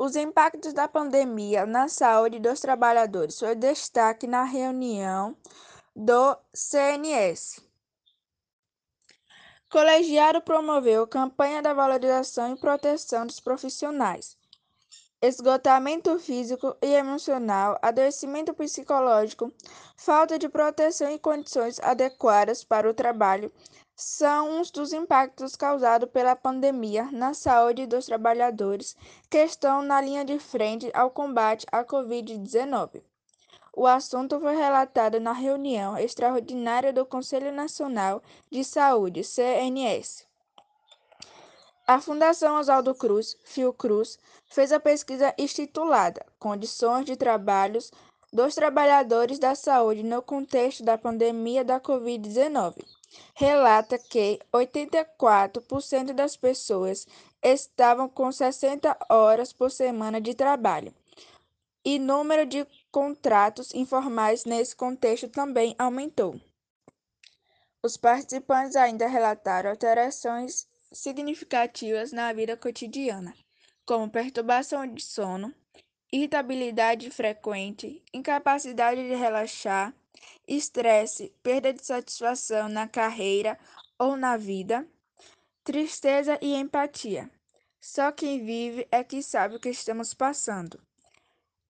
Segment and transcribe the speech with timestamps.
[0.00, 5.36] Os impactos da pandemia na saúde dos trabalhadores foi destaque na reunião
[5.94, 7.60] do CNS.
[9.68, 14.38] Colegiado promoveu campanha da valorização e proteção dos profissionais.
[15.20, 19.52] Esgotamento físico e emocional, adoecimento psicológico,
[19.96, 23.52] falta de proteção e condições adequadas para o trabalho
[24.00, 28.96] são uns dos impactos causados pela pandemia na saúde dos trabalhadores
[29.28, 33.02] que estão na linha de frente ao combate à Covid-19.
[33.72, 40.24] O assunto foi relatado na reunião extraordinária do Conselho Nacional de Saúde, CNS.
[41.84, 47.90] A Fundação Oswaldo Cruz, Fiocruz, fez a pesquisa intitulada Condições de Trabalhos
[48.32, 52.97] dos Trabalhadores da Saúde no contexto da pandemia da Covid-19
[53.34, 57.06] relata que 84% das pessoas
[57.42, 60.94] estavam com 60 horas por semana de trabalho.
[61.84, 66.38] E número de contratos informais nesse contexto também aumentou.
[67.82, 73.34] Os participantes ainda relataram alterações significativas na vida cotidiana,
[73.86, 75.54] como perturbação de sono,
[76.12, 79.94] irritabilidade frequente, incapacidade de relaxar,
[80.46, 83.58] estresse, perda de satisfação na carreira
[83.98, 84.86] ou na vida,
[85.64, 87.30] tristeza e empatia.
[87.80, 90.80] Só quem vive é que sabe o que estamos passando.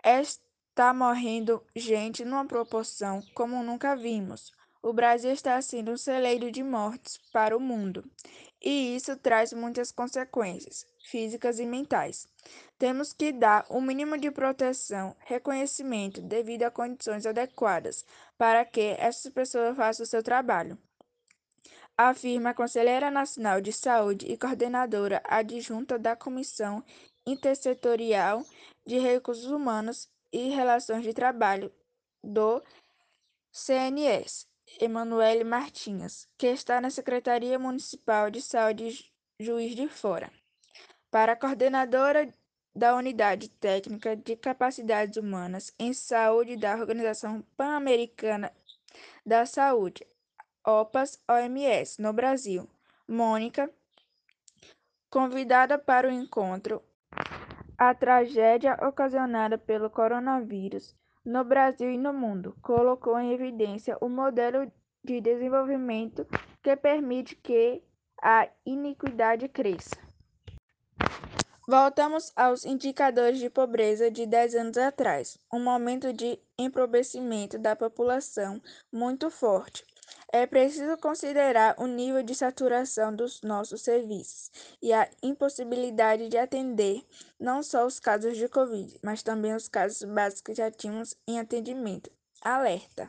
[0.05, 4.53] Está morrendo gente numa proporção como nunca vimos.
[4.81, 8.09] O Brasil está sendo um celeiro de mortes para o mundo,
[8.61, 12.29] e isso traz muitas consequências físicas e mentais.
[12.79, 18.05] Temos que dar o mínimo de proteção, reconhecimento devido a condições adequadas
[18.37, 20.79] para que essas pessoas façam o seu trabalho.
[21.97, 26.85] Afirma a Conselheira Nacional de Saúde e coordenadora adjunta da Comissão
[27.27, 28.45] Intersetorial
[28.87, 31.73] de Recursos Humanos e Relações de Trabalho
[32.23, 32.63] do
[33.51, 34.47] CNS,
[34.81, 40.31] Emanuele Martins, que está na Secretaria Municipal de Saúde Juiz de Fora.
[41.11, 42.33] Para a coordenadora
[42.75, 48.53] da Unidade Técnica de Capacidades Humanas em Saúde da Organização Pan-Americana
[49.27, 50.07] da Saúde,
[50.65, 52.69] OPAS-OMS, no Brasil,
[53.09, 53.69] Mônica,
[55.11, 56.83] convidada para o encontro
[57.77, 60.95] A Tragédia Ocasionada pelo Coronavírus
[61.29, 64.73] no Brasil e no mundo, colocou em evidência o modelo
[65.05, 66.27] de desenvolvimento
[66.63, 67.83] que permite que
[68.23, 69.97] a iniquidade cresça.
[71.69, 78.59] Voltamos aos indicadores de pobreza de 10 anos atrás, um momento de empobrecimento da população
[78.91, 79.85] muito forte.
[80.31, 84.51] É preciso considerar o nível de saturação dos nossos serviços
[84.83, 87.03] e a impossibilidade de atender
[87.41, 91.41] não só os casos de Covid, mas também os casos básicos que já tínhamos em
[91.41, 92.11] atendimento.
[92.43, 93.09] Alerta!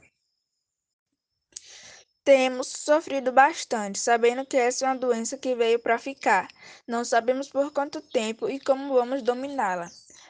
[2.24, 6.48] Temos sofrido bastante, sabendo que essa é uma doença que veio para ficar.
[6.88, 9.90] Não sabemos por quanto tempo e como vamos dominá-la,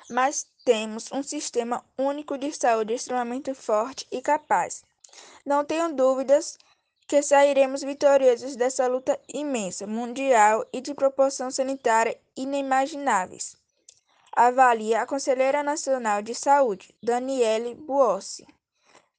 [0.09, 4.83] mas temos um sistema único de saúde extremamente forte e capaz.
[5.45, 6.57] Não tenho dúvidas
[7.09, 13.57] que sairemos vitoriosos dessa luta imensa, mundial e de proporção sanitária inimagináveis.
[14.31, 18.45] Avalia a Conselheira Nacional de Saúde, Daniele Buossi,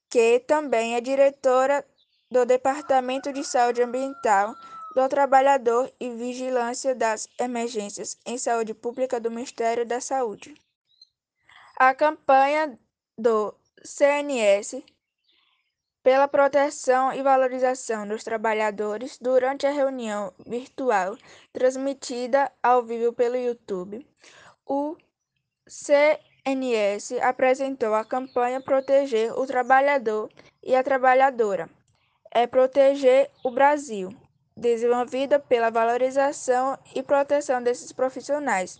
[0.08, 1.84] que também é diretora
[2.30, 4.54] do Departamento de Saúde Ambiental
[4.94, 10.54] do Trabalhador e Vigilância das Emergências em Saúde Pública do Ministério da Saúde.
[11.76, 12.78] A campanha
[13.18, 13.52] do
[13.82, 14.80] CNS
[16.02, 21.16] pela proteção e valorização dos trabalhadores durante a reunião virtual
[21.52, 24.06] transmitida ao vivo pelo YouTube,
[24.66, 24.96] o
[25.66, 30.30] CNS apresentou a campanha Proteger o Trabalhador
[30.62, 31.68] e a Trabalhadora
[32.32, 34.14] é proteger o Brasil,
[34.56, 38.78] desenvolvida pela valorização e proteção desses profissionais.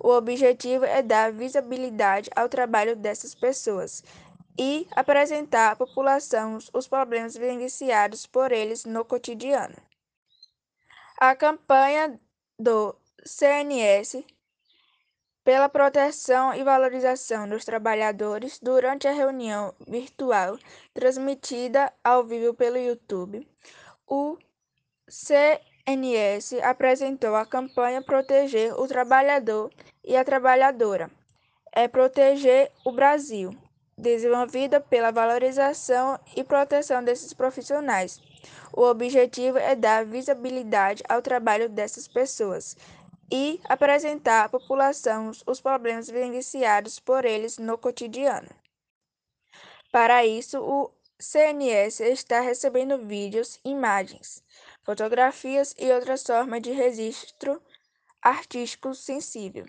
[0.00, 4.02] O objetivo é dar visibilidade ao trabalho dessas pessoas
[4.58, 9.76] e apresentar à população os problemas vivenciados por eles no cotidiano.
[11.16, 12.18] A campanha
[12.58, 12.94] do
[13.24, 14.24] CNS
[15.48, 20.58] pela proteção e valorização dos trabalhadores durante a reunião virtual
[20.92, 23.48] transmitida ao vivo pelo YouTube,
[24.06, 24.36] o
[25.08, 29.72] CNS apresentou a campanha Proteger o Trabalhador
[30.04, 31.10] e a Trabalhadora.
[31.72, 33.50] É proteger o Brasil,
[33.98, 38.20] desenvolvida pela valorização e proteção desses profissionais.
[38.72, 42.76] O objetivo é dar visibilidade ao trabalho dessas pessoas
[43.30, 48.48] e apresentar à população os problemas vivenciados por eles no cotidiano.
[49.90, 54.42] Para isso, o CNS está recebendo vídeos, imagens,
[54.84, 57.60] fotografias e outras formas de registro
[58.22, 59.66] artístico sensível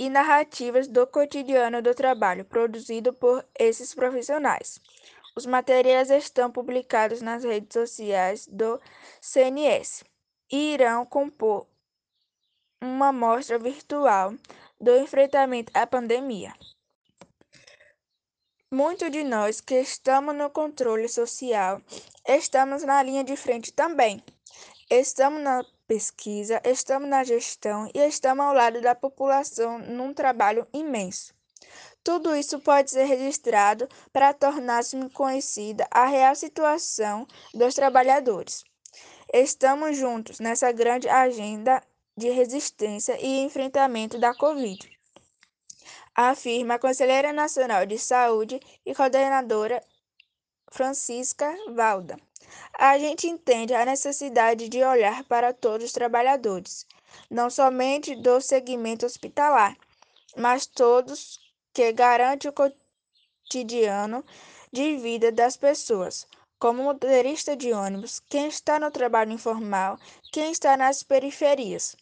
[0.00, 4.80] e narrativas do cotidiano do trabalho produzido por esses profissionais.
[5.36, 8.80] Os materiais estão publicados nas redes sociais do
[9.20, 10.02] CNS
[10.50, 11.66] e irão compor
[12.80, 14.32] uma mostra virtual
[14.80, 16.54] do enfrentamento à pandemia.
[18.72, 21.82] Muitos de nós que estamos no controle social
[22.26, 24.24] estamos na linha de frente também.
[24.90, 31.34] Estamos na pesquisa, estamos na gestão e estamos ao lado da população num trabalho imenso.
[32.04, 38.62] Tudo isso pode ser registrado para tornar-se conhecida a real situação dos trabalhadores.
[39.34, 41.82] Estamos juntos nessa grande agenda
[42.16, 44.88] de resistência e enfrentamento da Covid,
[46.14, 49.82] afirma a Conselheira Nacional de Saúde e coordenadora
[50.70, 52.16] Francisca Valda.
[52.78, 56.86] A gente entende a necessidade de olhar para todos os trabalhadores,
[57.30, 59.76] não somente do segmento hospitalar,
[60.36, 61.38] mas todos
[61.72, 64.24] que garantem o cotidiano
[64.72, 66.26] de vida das pessoas,
[66.58, 69.98] como motorista de ônibus, quem está no trabalho informal,
[70.32, 71.96] quem está nas periferias.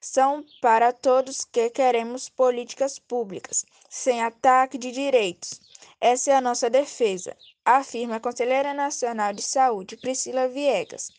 [0.00, 5.60] São para todos que queremos políticas públicas, sem ataque de direitos.
[6.00, 7.36] Essa é a nossa defesa
[7.68, 11.10] afirma a Conselheira Nacional de Saúde, Priscila Viegas,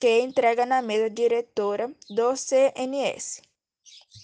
[0.00, 3.40] que entrega na mesa diretora do CNS.